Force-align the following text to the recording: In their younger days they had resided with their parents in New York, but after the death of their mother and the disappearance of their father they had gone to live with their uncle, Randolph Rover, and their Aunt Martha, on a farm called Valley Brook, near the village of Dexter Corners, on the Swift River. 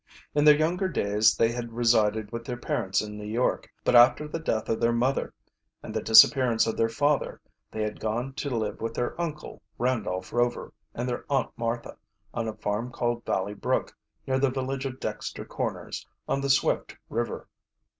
In 0.33 0.45
their 0.45 0.57
younger 0.57 0.87
days 0.87 1.35
they 1.35 1.51
had 1.51 1.73
resided 1.73 2.31
with 2.31 2.43
their 2.45 2.57
parents 2.57 3.03
in 3.03 3.19
New 3.19 3.23
York, 3.27 3.69
but 3.83 3.93
after 3.93 4.27
the 4.27 4.39
death 4.39 4.67
of 4.67 4.79
their 4.79 4.91
mother 4.91 5.31
and 5.83 5.93
the 5.93 6.01
disappearance 6.01 6.65
of 6.65 6.75
their 6.75 6.89
father 6.89 7.39
they 7.69 7.83
had 7.83 7.99
gone 7.99 8.33
to 8.33 8.49
live 8.57 8.81
with 8.81 8.95
their 8.95 9.13
uncle, 9.21 9.61
Randolph 9.77 10.33
Rover, 10.33 10.73
and 10.95 11.07
their 11.07 11.23
Aunt 11.29 11.51
Martha, 11.55 11.97
on 12.33 12.47
a 12.47 12.55
farm 12.57 12.91
called 12.91 13.23
Valley 13.27 13.53
Brook, 13.53 13.95
near 14.25 14.39
the 14.39 14.49
village 14.49 14.87
of 14.87 14.99
Dexter 14.99 15.45
Corners, 15.45 16.07
on 16.27 16.41
the 16.41 16.49
Swift 16.49 16.97
River. 17.07 17.47